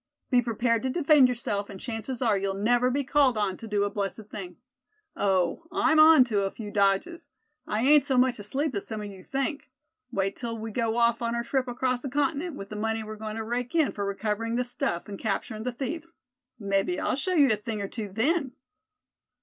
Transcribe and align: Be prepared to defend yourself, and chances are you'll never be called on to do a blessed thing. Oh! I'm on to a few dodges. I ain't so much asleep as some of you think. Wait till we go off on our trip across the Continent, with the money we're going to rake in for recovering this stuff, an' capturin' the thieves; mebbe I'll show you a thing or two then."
Be 0.31 0.41
prepared 0.41 0.81
to 0.81 0.89
defend 0.89 1.27
yourself, 1.27 1.69
and 1.69 1.79
chances 1.79 2.23
are 2.23 2.35
you'll 2.35 2.55
never 2.55 2.89
be 2.89 3.03
called 3.03 3.37
on 3.37 3.55
to 3.57 3.67
do 3.67 3.83
a 3.83 3.89
blessed 3.91 4.31
thing. 4.31 4.57
Oh! 5.15 5.67
I'm 5.71 5.99
on 5.99 6.23
to 6.23 6.41
a 6.41 6.49
few 6.49 6.71
dodges. 6.71 7.29
I 7.67 7.81
ain't 7.83 8.03
so 8.03 8.17
much 8.17 8.39
asleep 8.39 8.73
as 8.73 8.87
some 8.87 9.01
of 9.01 9.05
you 9.11 9.23
think. 9.23 9.69
Wait 10.11 10.35
till 10.35 10.57
we 10.57 10.71
go 10.71 10.97
off 10.97 11.21
on 11.21 11.35
our 11.35 11.43
trip 11.43 11.67
across 11.67 12.01
the 12.01 12.09
Continent, 12.09 12.55
with 12.55 12.69
the 12.69 12.75
money 12.75 13.03
we're 13.03 13.15
going 13.15 13.35
to 13.35 13.43
rake 13.43 13.75
in 13.75 13.91
for 13.91 14.03
recovering 14.03 14.55
this 14.55 14.71
stuff, 14.71 15.07
an' 15.07 15.17
capturin' 15.19 15.61
the 15.61 15.71
thieves; 15.71 16.13
mebbe 16.57 16.97
I'll 16.99 17.15
show 17.15 17.35
you 17.35 17.51
a 17.53 17.55
thing 17.55 17.79
or 17.79 17.87
two 17.87 18.09
then." 18.09 18.53